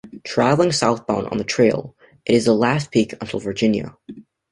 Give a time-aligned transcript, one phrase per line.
[0.23, 1.95] Traveling southbound on the Trail,
[2.25, 3.95] it is the last peak until Virginia.